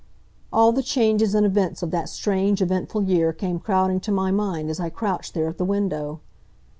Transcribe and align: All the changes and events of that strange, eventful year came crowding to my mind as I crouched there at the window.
All 0.51 0.71
the 0.71 0.81
changes 0.81 1.35
and 1.35 1.45
events 1.45 1.83
of 1.83 1.91
that 1.91 2.09
strange, 2.09 2.59
eventful 2.59 3.03
year 3.03 3.31
came 3.31 3.59
crowding 3.59 3.99
to 3.99 4.11
my 4.11 4.31
mind 4.31 4.71
as 4.71 4.79
I 4.79 4.89
crouched 4.89 5.35
there 5.35 5.47
at 5.47 5.59
the 5.59 5.63
window. 5.63 6.21